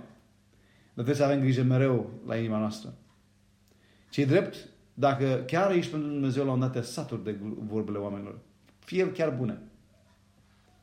[0.95, 2.95] Dar trebuie să avem grijă mereu la inima noastră.
[4.11, 7.37] Ce drept, dacă chiar ești pentru Dumnezeu la un dat saturi de
[7.69, 8.39] vorbele oamenilor,
[8.79, 9.59] fie el chiar bune.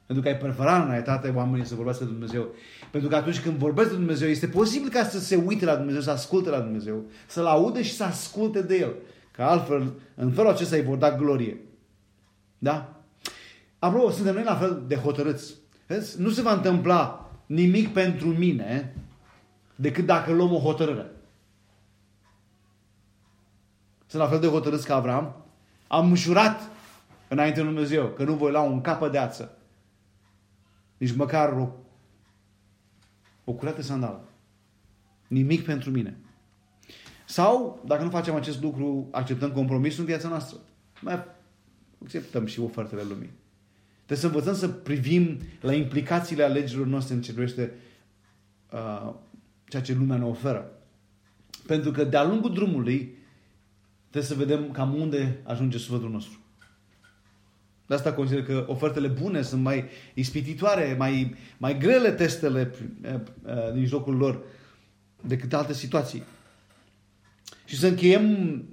[0.06, 2.48] Pentru că ai prefera în realitate oamenii să vorbească de Dumnezeu.
[2.92, 6.02] Pentru că atunci când vorbesc de Dumnezeu, este posibil ca să se uite la Dumnezeu,
[6.02, 8.94] să asculte la Dumnezeu, să-L audă și să asculte de El.
[9.38, 11.58] Că altfel, în felul acesta îi vor da glorie.
[12.58, 13.02] Da?
[13.80, 15.54] Apropo, suntem noi la fel de hotărâți.
[15.88, 16.22] Vezi?
[16.22, 18.96] Nu se va întâmpla nimic pentru mine
[19.76, 21.12] decât dacă luăm o hotărâre.
[24.08, 25.46] Sunt la fel de hotărâți ca Avram.
[25.88, 26.70] Am jurat
[27.28, 29.58] înainte lui Dumnezeu că nu voi lua un capă de ață.
[30.98, 31.70] Nici măcar o,
[33.44, 34.24] o curată sandală.
[35.28, 36.18] Nimic pentru mine.
[37.30, 40.58] Sau, dacă nu facem acest lucru, acceptăm compromisul în viața noastră.
[41.02, 41.24] Mai
[42.04, 43.30] acceptăm și ofertele lumii.
[44.06, 47.74] Trebuie să învățăm să privim la implicațiile alegerilor noastre în ce privește
[48.72, 49.14] uh,
[49.68, 50.72] ceea ce lumea ne oferă.
[51.66, 53.18] Pentru că de-a lungul drumului
[54.10, 56.40] trebuie să vedem cam unde ajunge sufletul nostru.
[57.88, 62.74] De asta consider că ofertele bune sunt mai ispititoare, mai, mai grele testele
[63.04, 63.14] uh,
[63.44, 64.44] uh, din jocul lor
[65.22, 66.24] decât alte situații.
[67.68, 68.64] Și să încheiem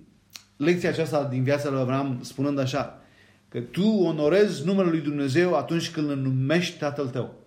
[0.57, 3.03] lecția aceasta din viața lui Abraham spunând așa,
[3.49, 7.47] că tu onorezi numele lui Dumnezeu atunci când îl numești tatăl tău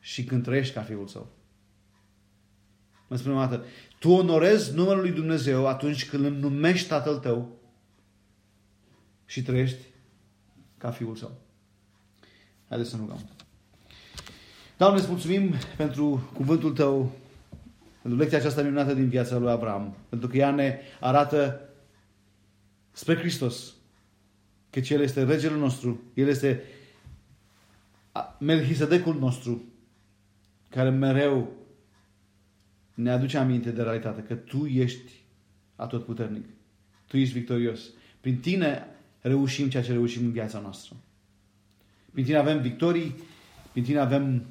[0.00, 1.32] și când trăiești ca fiul său.
[3.08, 3.64] Mă spune o dată,
[3.98, 7.60] tu onorezi numele lui Dumnezeu atunci când îl numești tatăl tău
[9.24, 9.84] și trăiești
[10.78, 11.40] ca fiul său.
[12.68, 13.28] Haideți să nu rugăm.
[14.76, 17.12] Doamne, îți mulțumim pentru cuvântul tău
[18.06, 19.96] pentru lecția aceasta minunată din viața lui Abraham.
[20.08, 21.60] Pentru că ea ne arată
[22.92, 23.74] spre Hristos.
[24.70, 26.02] Că El este regele nostru.
[26.14, 26.62] El este
[28.38, 29.64] Melchisedecul nostru.
[30.68, 31.52] Care mereu
[32.94, 34.20] ne aduce aminte de realitate.
[34.20, 35.12] Că Tu ești
[35.76, 36.44] atotputernic.
[37.06, 37.80] Tu ești victorios.
[38.20, 38.86] Prin Tine
[39.20, 40.96] reușim ceea ce reușim în viața noastră.
[42.12, 43.14] Prin Tine avem victorii.
[43.72, 44.46] Prin Tine avem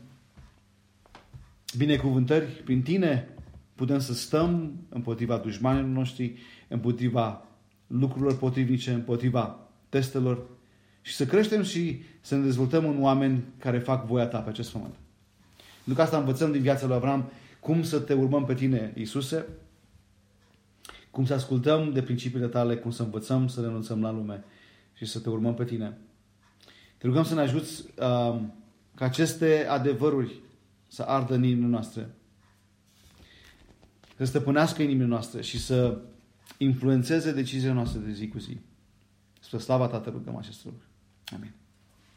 [1.77, 2.45] binecuvântări.
[2.45, 3.29] Prin Tine
[3.75, 6.35] putem să stăm împotriva dușmanilor noștri,
[6.67, 7.45] împotriva
[7.87, 9.59] lucrurilor potrivnice, împotriva
[9.89, 10.45] testelor
[11.01, 14.71] și să creștem și să ne dezvoltăm în oameni care fac voia ta pe acest
[14.71, 14.93] pământ.
[15.55, 19.45] Pentru că asta învățăm din viața lui Avram, cum să te urmăm pe tine, Iisuse,
[21.11, 24.43] cum să ascultăm de principiile tale, cum să învățăm să renunțăm la lume
[24.93, 25.97] și să te urmăm pe tine.
[26.97, 28.39] Te rugăm să ne ajuți uh,
[28.95, 30.39] ca aceste adevăruri
[30.87, 32.09] să ardă în inimile noastre
[34.17, 36.01] să stăpânească inimile noastre și să
[36.57, 38.57] influențeze deciziile noastre de zi cu zi.
[39.39, 40.85] Spre slava Tatălui rugăm acest lucru.
[41.35, 41.53] Amin.